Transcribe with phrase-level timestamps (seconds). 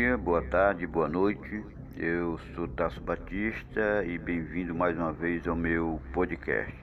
[0.00, 1.62] dia, boa tarde, boa noite.
[1.94, 6.74] Eu sou Tasso Batista e bem-vindo mais uma vez ao meu podcast.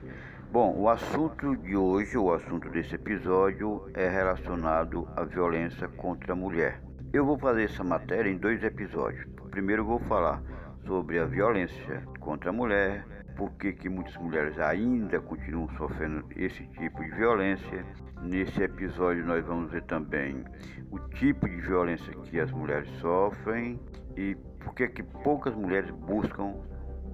[0.52, 6.36] Bom, o assunto de hoje, o assunto desse episódio é relacionado à violência contra a
[6.36, 6.80] mulher.
[7.12, 9.26] Eu vou fazer essa matéria em dois episódios.
[9.50, 10.40] Primeiro eu vou falar
[10.86, 13.04] sobre a violência contra a mulher,
[13.38, 17.86] por que, que muitas mulheres ainda continuam sofrendo esse tipo de violência.
[18.20, 20.44] Nesse episódio nós vamos ver também
[20.90, 23.80] o tipo de violência que as mulheres sofrem
[24.16, 26.52] e por que, que poucas mulheres buscam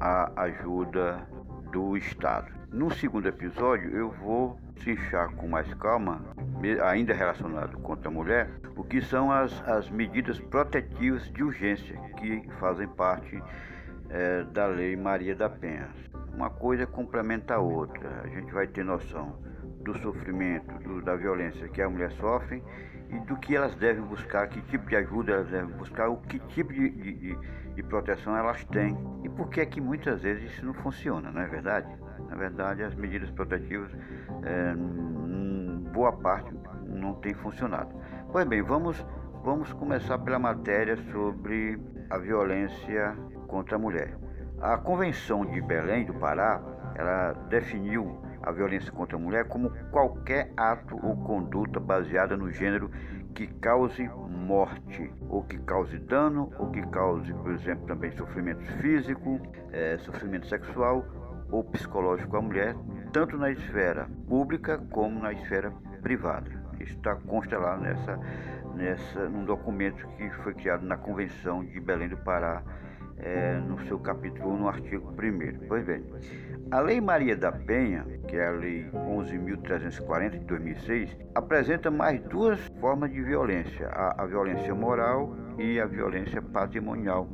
[0.00, 1.28] a ajuda
[1.70, 2.50] do Estado.
[2.72, 6.22] No segundo episódio eu vou trinchar com mais calma,
[6.84, 12.48] ainda relacionado contra a mulher, o que são as, as medidas protetivas de urgência que
[12.58, 13.42] fazem parte
[14.10, 15.88] é, da Lei Maria da Penha.
[16.34, 18.22] Uma coisa complementa a outra.
[18.22, 19.38] A gente vai ter noção
[19.82, 22.62] do sofrimento, do, da violência que a mulher sofre
[23.10, 26.38] e do que elas devem buscar, que tipo de ajuda elas devem buscar, o que
[26.38, 27.38] tipo de, de,
[27.74, 28.96] de proteção elas têm.
[29.22, 31.86] E por que é que muitas vezes isso não funciona, não é verdade?
[32.28, 33.92] Na verdade, as medidas protetivas,
[34.42, 34.74] é,
[35.92, 36.52] boa parte,
[36.86, 37.94] não tem funcionado.
[38.32, 39.04] Pois bem, vamos,
[39.44, 41.78] vamos começar pela matéria sobre
[42.10, 43.16] a violência
[43.54, 44.16] contra a mulher.
[44.60, 46.60] A Convenção de Belém do Pará,
[46.96, 52.90] ela definiu a violência contra a mulher como qualquer ato ou conduta baseada no gênero
[53.32, 59.40] que cause morte, ou que cause dano, ou que cause, por exemplo, também sofrimento físico,
[59.72, 61.04] é, sofrimento sexual
[61.48, 62.74] ou psicológico à mulher,
[63.12, 65.72] tanto na esfera pública como na esfera
[66.02, 66.50] privada.
[66.80, 68.18] Isso está consta lá nessa,
[68.74, 72.60] nessa, num documento que foi criado na Convenção de Belém do Pará
[73.18, 75.66] é, no seu capítulo no artigo 1.
[75.68, 76.04] Pois bem,
[76.70, 82.58] a Lei Maria da Penha, que é a Lei 11.340 de 2006, apresenta mais duas
[82.80, 87.28] formas de violência: a, a violência moral e a violência patrimonial,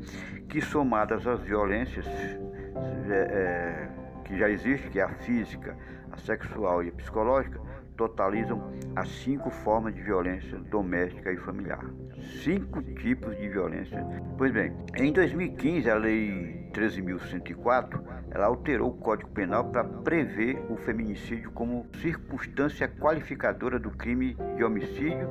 [0.48, 3.88] que somadas às violências é, é,
[4.24, 5.76] que já existem, que é a física,
[6.12, 7.60] a sexual e a psicológica,
[8.00, 11.84] totalizam as cinco formas de violência doméstica e familiar.
[12.42, 14.02] Cinco tipos de violência.
[14.38, 18.00] Pois bem, em 2015, a Lei 13.104
[18.30, 24.64] ela alterou o Código Penal para prever o feminicídio como circunstância qualificadora do crime de
[24.64, 25.28] homicídio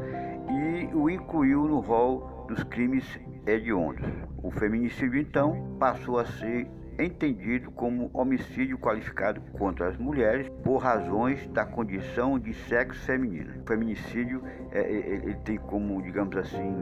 [0.52, 4.06] e o incluiu no rol dos crimes hediondos.
[4.44, 6.68] O feminicídio, então, passou a ser
[7.00, 13.62] entendido como homicídio qualificado contra as mulheres por razões da condição de sexo feminino.
[13.62, 16.76] O feminicídio é, é, é, ele tem como, digamos assim,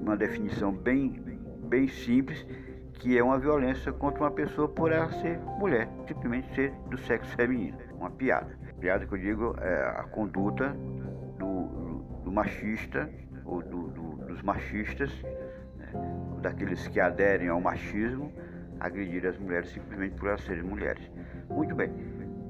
[0.00, 1.20] uma definição bem,
[1.64, 2.46] bem simples,
[2.94, 7.34] que é uma violência contra uma pessoa por ela ser mulher, simplesmente ser do sexo
[7.36, 7.76] feminino.
[7.98, 8.58] Uma piada.
[8.80, 10.76] Piada que eu digo é a conduta
[11.38, 13.10] do, do machista
[13.44, 15.10] ou do, do, dos machistas,
[15.76, 15.90] né,
[16.42, 18.32] daqueles que aderem ao machismo,
[18.80, 21.10] agredir as mulheres simplesmente por elas serem mulheres.
[21.48, 21.90] Muito bem.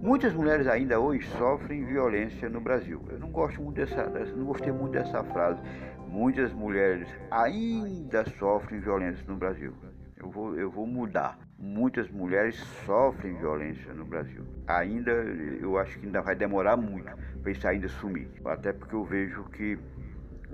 [0.03, 3.03] Muitas mulheres ainda hoje sofrem violência no Brasil.
[3.11, 5.61] Eu não gosto muito dessa, não gostei muito dessa frase.
[6.09, 9.73] Muitas mulheres ainda sofrem violência no Brasil.
[10.17, 11.39] Eu vou, eu vou mudar.
[11.59, 14.45] Muitas mulheres sofrem violência no Brasil.
[14.67, 17.11] Ainda, eu acho que ainda vai demorar muito
[17.43, 18.29] para isso ainda sumir.
[18.45, 19.79] Até porque eu vejo que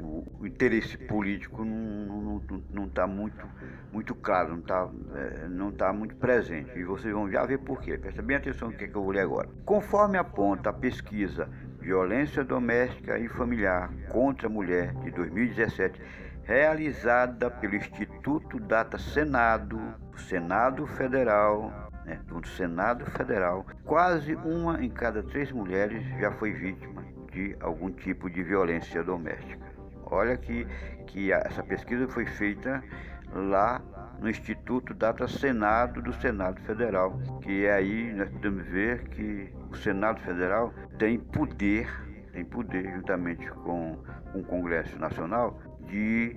[0.03, 3.47] o, interesse político não está muito,
[3.93, 6.79] muito claro, não está é, tá muito presente.
[6.79, 7.97] E vocês vão já ver por quê.
[7.97, 9.49] Presta bem atenção no que, é que eu vou ler agora.
[9.65, 11.49] Conforme aponta a pesquisa
[11.81, 16.01] Violência Doméstica e Familiar contra a Mulher de 2017,
[16.45, 19.81] realizada pelo Instituto Data Senado,
[20.17, 27.05] Senado Federal, né, do Senado Federal, quase uma em cada três mulheres já foi vítima
[27.33, 29.72] de algum tipo de violência doméstica.
[30.13, 30.67] Olha que,
[31.07, 32.85] que essa pesquisa foi feita
[33.33, 33.81] lá
[34.21, 39.75] no Instituto Data Senado do Senado Federal, que é aí nós podemos ver que o
[39.75, 41.89] Senado Federal tem poder,
[42.31, 43.99] tem poder juntamente com,
[44.31, 45.59] com o Congresso Nacional
[45.89, 46.37] de,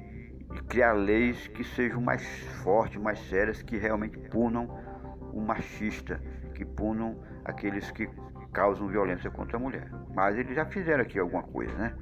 [0.53, 2.25] de criar leis que sejam mais
[2.63, 4.67] fortes, mais sérias, que realmente punam
[5.33, 6.21] o machista,
[6.53, 8.09] que punam aqueles que
[8.53, 9.91] causam violência contra a mulher.
[10.15, 11.94] Mas eles já fizeram aqui alguma coisa, né?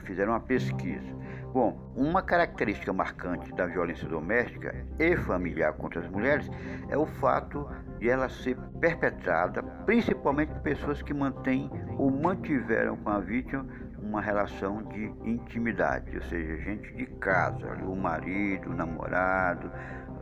[0.00, 1.14] Fizeram uma pesquisa.
[1.52, 6.50] Bom, uma característica marcante da violência doméstica e familiar contra as mulheres
[6.88, 7.68] é o fato
[8.00, 13.64] de ela ser perpetrada principalmente por pessoas que mantêm ou mantiveram com a vítima
[14.04, 19.70] uma relação de intimidade, ou seja, gente de casa, o marido, o namorado,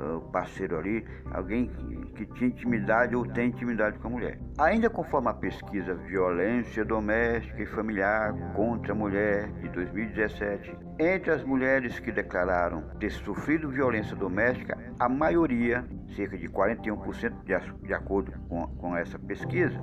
[0.05, 1.71] o parceiro ali, alguém
[2.15, 4.39] que, tinha intimidade ou tem intimidade com a mulher.
[4.59, 11.43] Ainda conforme a pesquisa Violência Doméstica e Familiar contra a Mulher de 2017, entre as
[11.43, 15.85] mulheres que declararam ter sofrido violência doméstica, a maioria,
[16.15, 17.33] cerca de 41%
[17.83, 18.33] de, acordo
[18.79, 19.81] com essa pesquisa,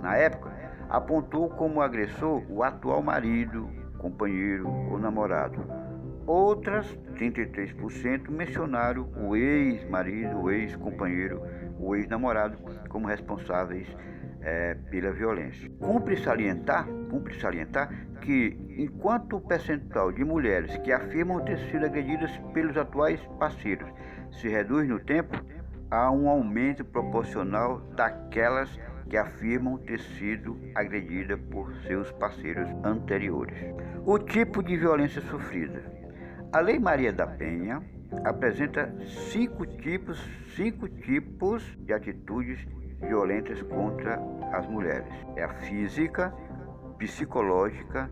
[0.00, 0.52] na época,
[0.88, 3.68] apontou como agressor o atual marido,
[3.98, 5.87] companheiro ou namorado.
[6.28, 11.40] Outras, 33%, mencionaram o ex-marido, o ex-companheiro,
[11.80, 12.58] o ex-namorado
[12.90, 13.88] como responsáveis
[14.42, 15.70] é, pela violência.
[15.80, 17.88] Cumpre salientar, cumpre salientar
[18.20, 23.88] que, enquanto o percentual de mulheres que afirmam ter sido agredidas pelos atuais parceiros
[24.30, 25.34] se reduz no tempo,
[25.90, 28.68] há um aumento proporcional daquelas
[29.08, 33.56] que afirmam ter sido agredida por seus parceiros anteriores.
[34.04, 35.97] O tipo de violência sofrida.
[36.50, 37.82] A Lei Maria da Penha
[38.24, 38.90] apresenta
[39.30, 40.18] cinco tipos,
[40.56, 42.58] cinco tipos de atitudes
[43.02, 44.18] violentas contra
[44.50, 45.12] as mulheres.
[45.36, 46.32] É a física,
[46.96, 48.10] psicológica,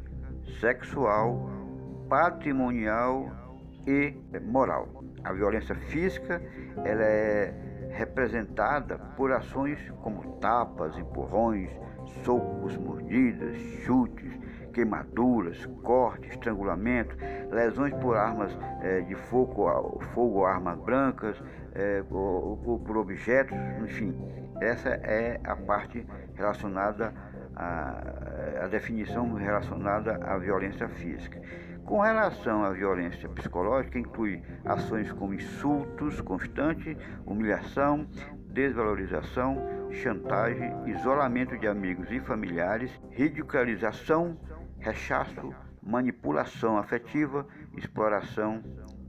[0.60, 1.48] sexual,
[2.10, 3.32] patrimonial
[3.86, 5.02] e moral.
[5.24, 6.42] A violência física
[6.84, 11.70] ela é representada por ações como tapas, empurrões,
[12.22, 13.56] socos, mordidas,
[13.86, 14.45] chutes,
[14.76, 17.16] queimaduras, cortes, estrangulamento,
[17.50, 21.42] lesões por armas é, de fogo, fogo armas brancas,
[21.74, 24.14] é, ou, ou por objetos, enfim.
[24.60, 27.14] Essa é a parte relacionada
[27.54, 31.40] à, a definição relacionada à violência física.
[31.86, 38.06] Com relação à violência psicológica, inclui ações como insultos constantes, humilhação,
[38.48, 39.56] desvalorização,
[39.90, 44.36] chantagem, isolamento de amigos e familiares, ridicularização,
[44.78, 47.46] rechaço, manipulação afetiva,
[47.76, 48.62] exploração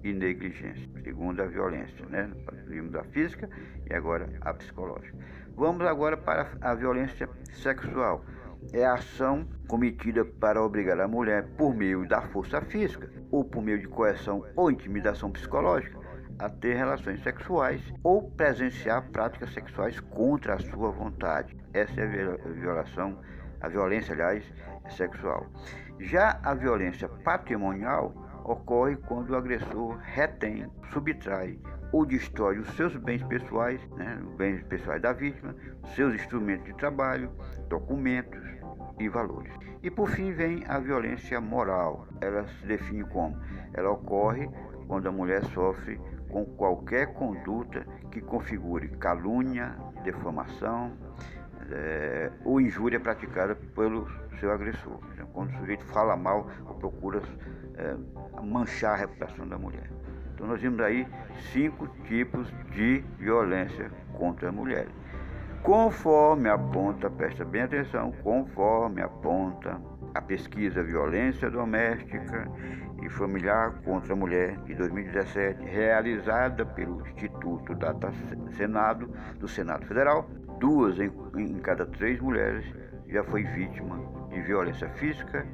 [0.03, 0.87] e negligência.
[1.03, 2.31] Segundo a violência, né?
[2.67, 3.49] Vimos a física
[3.89, 5.17] e agora a psicológica.
[5.55, 8.23] Vamos agora para a violência sexual
[8.73, 13.61] é a ação cometida para obrigar a mulher, por meio da força física, ou por
[13.61, 15.97] meio de coerção ou intimidação psicológica,
[16.39, 21.57] a ter relações sexuais ou presenciar práticas sexuais contra a sua vontade.
[21.73, 23.19] Essa é a violação,
[23.61, 24.43] a violência, aliás,
[24.89, 25.45] sexual.
[25.99, 28.13] Já a violência patrimonial
[28.43, 31.59] ocorre quando o agressor retém, subtrai
[31.91, 35.55] ou destrói os seus bens pessoais, né, os bens pessoais da vítima,
[35.95, 37.31] seus instrumentos de trabalho,
[37.69, 38.41] documentos
[38.99, 39.53] e valores.
[39.81, 42.07] E por fim vem a violência moral.
[42.19, 43.37] Ela se define como?
[43.73, 44.49] Ela ocorre
[44.87, 45.99] quando a mulher sofre
[46.29, 50.91] com qualquer conduta que configure calúnia, defamação
[51.71, 54.07] é, ou injúria praticada pelo
[54.39, 54.99] seu agressor.
[55.13, 57.21] Então, quando o sujeito fala mal ou procura
[57.75, 57.95] é,
[58.41, 59.89] manchar a reputação da mulher.
[60.33, 61.07] Então nós vimos aí
[61.51, 64.87] cinco tipos de violência contra a mulher.
[65.67, 69.81] Conforme aponta, presta bem atenção, conforme aponta
[70.15, 72.49] a pesquisa Violência Doméstica
[73.03, 78.13] e Familiar contra a Mulher de 2017, realizada pelo Instituto Data
[78.55, 79.11] Senado
[79.41, 82.65] do Senado Federal, duas em, em cada três mulheres
[83.09, 83.99] já foi vítima
[84.29, 85.45] de violência física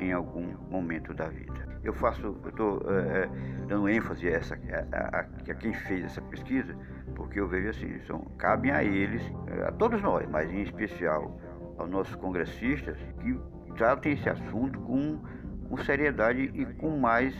[0.00, 1.70] em algum momento da vida.
[1.84, 3.28] Eu faço, eu estou é, é,
[3.66, 6.76] dando ênfase a, essa, a, a, a, quem fez essa pesquisa,
[7.14, 11.38] porque eu vejo assim, são, cabem a eles, é, a todos nós, mas em especial
[11.78, 13.38] aos nossos congressistas, que
[13.76, 15.18] tratem esse assunto com,
[15.68, 17.34] com seriedade e com mais,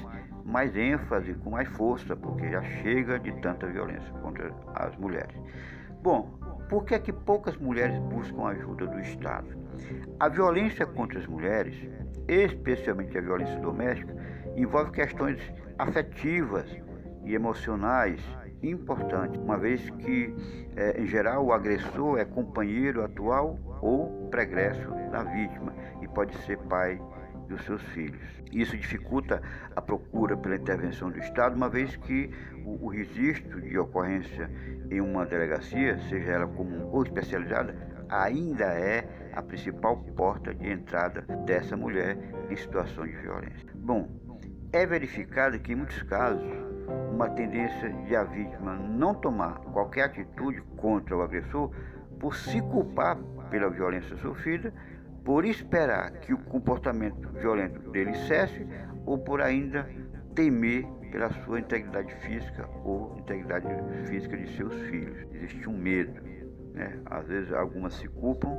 [0.45, 5.37] mais ênfase, com mais força, porque já chega de tanta violência contra as mulheres.
[6.03, 9.49] Bom, por que é que poucas mulheres buscam a ajuda do Estado?
[10.19, 11.75] A violência contra as mulheres,
[12.29, 14.15] especialmente a violência doméstica,
[14.57, 15.41] envolve questões
[15.79, 16.67] afetivas
[17.25, 18.21] e emocionais
[18.63, 20.35] importantes, uma vez que,
[20.77, 26.59] é, em geral, o agressor é companheiro atual ou pregresso da vítima e pode ser
[26.59, 27.01] pai
[27.49, 28.21] dos seus filhos.
[28.53, 29.43] Isso dificulta
[29.75, 32.31] a procura pela intervenção do Estado, uma vez que
[32.65, 34.51] o, o registro de ocorrência
[34.91, 37.77] em uma delegacia, seja ela comum ou especializada,
[38.09, 42.17] ainda é a principal porta de entrada dessa mulher
[42.49, 43.69] em situação de violência.
[43.75, 44.09] Bom,
[44.73, 46.43] é verificado que em muitos casos
[47.13, 51.71] uma tendência de a vítima não tomar qualquer atitude contra o agressor
[52.19, 53.17] por se culpar
[53.51, 54.73] pela violência sofrida,
[55.25, 58.67] por esperar que o comportamento violento dele cesse
[59.05, 59.89] ou por ainda
[60.35, 63.67] temer pela sua integridade física ou integridade
[64.07, 65.27] física de seus filhos.
[65.35, 66.21] Existe um medo.
[66.73, 67.01] Né?
[67.07, 68.57] Às vezes algumas se culpam,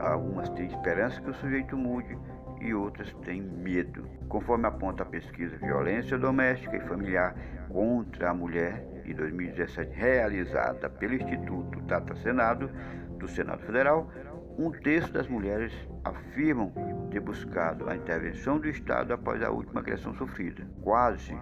[0.00, 2.16] algumas têm esperança que o sujeito mude
[2.62, 4.06] e outras têm medo.
[4.28, 7.34] Conforme aponta a pesquisa Violência Doméstica e Familiar
[7.68, 12.70] contra a Mulher de 2017, realizada pelo Instituto Tata Senado
[13.18, 14.08] do Senado Federal,
[14.56, 15.72] um terço das mulheres
[16.04, 16.72] afirmam
[17.10, 20.66] ter buscado a intervenção do Estado após a última agressão sofrida.
[20.82, 21.36] Quase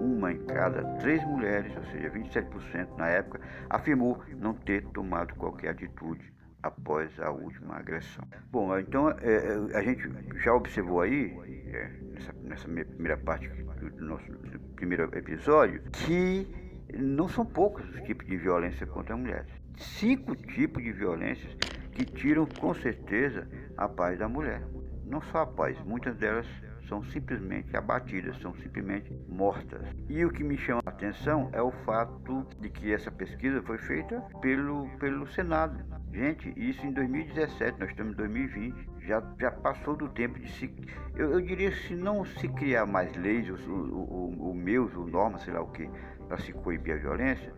[0.00, 3.40] uma em cada três mulheres, ou seja, 27% na época,
[3.70, 6.34] afirmou não ter tomado qualquer atitude
[6.64, 8.24] após a última agressão.
[8.50, 10.10] Bom, então é, é a gente
[10.42, 11.36] já observou aí,
[11.68, 16.48] é, nessa, nessa, primeira parte do nosso do primeiro episódio, que
[16.98, 19.50] não são poucos os tipos de violência contra mulheres.
[19.76, 21.54] Cinco tipos de violências
[21.92, 24.62] que tiram com certeza a paz da mulher.
[25.04, 26.46] Não só a paz, muitas delas
[26.88, 29.82] são simplesmente abatidas, são simplesmente mortas.
[30.08, 33.78] E o que me chama a atenção é o fato de que essa pesquisa foi
[33.78, 35.93] feita pelo, pelo Senado.
[36.14, 40.72] Gente, isso em 2017, nós estamos em 2020, já, já passou do tempo de se.
[41.16, 45.40] Eu, eu diria se não se criar mais leis, o, o, o, meus, o norma,
[45.40, 45.90] sei lá o que,
[46.28, 47.52] para se coibir a violência,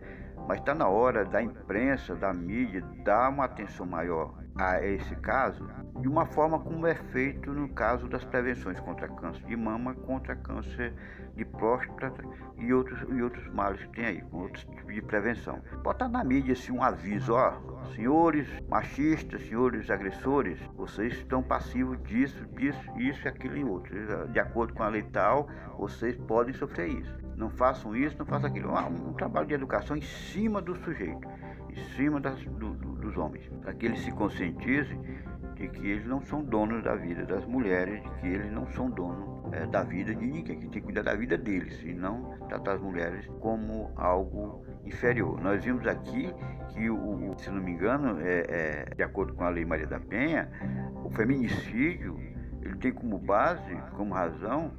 [0.47, 5.63] mas está na hora da imprensa, da mídia, dar uma atenção maior a esse caso,
[5.99, 10.35] de uma forma como é feito no caso das prevenções contra câncer de mama, contra
[10.35, 10.93] câncer
[11.35, 12.23] de próstata
[12.57, 15.61] e outros, e outros males que tem aí, com outros tipos de prevenção.
[15.83, 17.53] Botar na mídia assim, um aviso, ó,
[17.95, 23.95] senhores machistas, senhores agressores, vocês estão passivos disso, disso, isso e aquilo e outro.
[24.31, 28.49] De acordo com a lei tal, vocês podem sofrer isso não façam isso, não façam
[28.49, 28.71] aquilo.
[28.71, 31.27] Um, um trabalho de educação em cima do sujeito,
[31.69, 34.99] em cima das, do, do, dos homens, para que eles se conscientizem
[35.57, 38.89] de que eles não são donos da vida das mulheres, de que eles não são
[38.89, 42.37] donos é, da vida de ninguém, que tem que cuidar da vida deles e não
[42.47, 45.41] tratar as mulheres como algo inferior.
[45.41, 46.33] Nós vimos aqui
[46.69, 49.99] que, o, se não me engano, é, é, de acordo com a Lei Maria da
[49.99, 50.49] Penha,
[51.03, 52.19] o feminicídio
[52.61, 54.71] ele tem como base, como razão,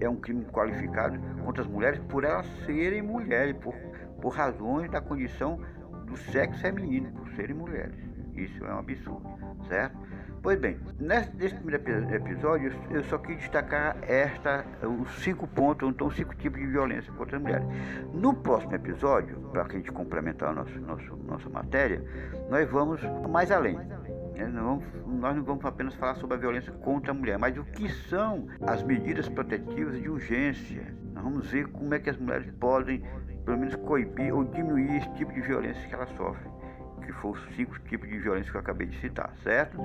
[0.00, 3.74] é um crime qualificado contra as mulheres por elas serem mulheres, por,
[4.20, 5.60] por razões da condição
[6.06, 8.17] do sexo feminino, por serem mulheres.
[8.44, 9.28] Isso é um absurdo,
[9.66, 9.98] certo?
[10.40, 16.34] Pois bem, nesse, primeiro episódio eu só quis destacar esta, os cinco pontos, então cinco
[16.36, 17.66] tipos de violência contra as mulheres.
[18.12, 22.04] No próximo episódio, para a gente complementar a nossa matéria,
[22.48, 23.76] nós vamos mais além.
[23.76, 24.46] Né?
[24.46, 28.46] Nós não vamos apenas falar sobre a violência contra a mulher, mas o que são
[28.64, 30.94] as medidas protetivas de urgência.
[31.14, 33.02] Nós vamos ver como é que as mulheres podem,
[33.44, 36.57] pelo menos, coibir ou diminuir esse tipo de violência que elas sofrem
[37.08, 39.78] que foram os cinco tipos de violência que eu acabei de citar, certo?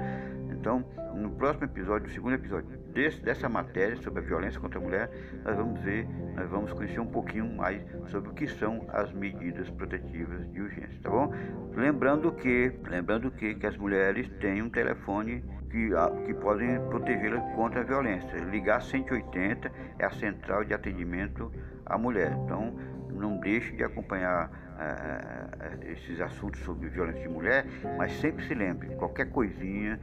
[0.51, 0.84] Então,
[1.15, 5.10] no próximo episódio, no segundo episódio desse, dessa matéria sobre a violência contra a mulher,
[5.46, 9.70] nós vamos ver, nós vamos conhecer um pouquinho mais sobre o que são as medidas
[9.70, 11.34] protetivas de urgência, tá bom?
[11.74, 15.89] Lembrando que, lembrando que, que as mulheres têm um telefone que,
[16.25, 18.38] que podem protegê-las contra a violência.
[18.51, 21.51] Ligar 180 é a central de atendimento
[21.86, 22.34] à mulher.
[22.44, 22.77] Então,
[23.13, 27.65] não deixe de acompanhar é, esses assuntos sobre violência de mulher,
[27.98, 30.00] mas sempre se lembre, qualquer coisinha,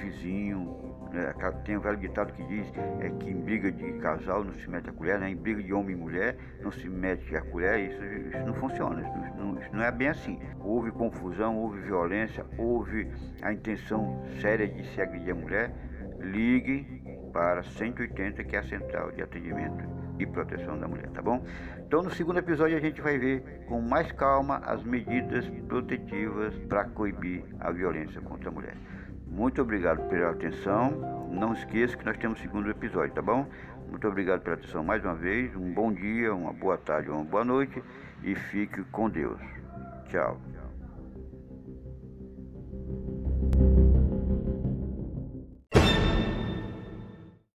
[0.00, 1.32] vizinho, né,
[1.64, 2.66] tem um velho ditado que diz
[3.00, 5.30] é, que em briga de casal não se mete a colher, né?
[5.30, 9.00] em briga de homem e mulher não se mete a colher, isso, isso não funciona,
[9.00, 10.38] isso não, isso não é bem assim.
[10.60, 13.08] Houve confusão, houve violência, houve
[13.42, 15.72] a intenção séria de se agredir a mulher,
[16.20, 17.02] ligue
[17.32, 21.44] para 180, que é a central de atendimento e proteção da mulher, tá bom?
[21.78, 26.84] Então, no segundo episódio, a gente vai ver com mais calma as medidas protetivas para
[26.84, 28.76] coibir a violência contra a mulher.
[29.26, 31.28] Muito obrigado pela atenção.
[31.30, 33.46] Não esqueça que nós temos o segundo episódio, tá bom?
[33.88, 35.54] Muito obrigado pela atenção mais uma vez.
[35.54, 37.82] Um bom dia, uma boa tarde, uma boa noite
[38.22, 39.40] e fique com Deus.
[40.08, 40.57] Tchau.